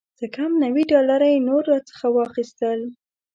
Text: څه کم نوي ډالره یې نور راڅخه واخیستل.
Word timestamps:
څه 0.17 0.25
کم 0.35 0.51
نوي 0.63 0.83
ډالره 0.91 1.27
یې 1.33 1.45
نور 1.49 1.63
راڅخه 1.71 2.07
واخیستل. 2.11 2.79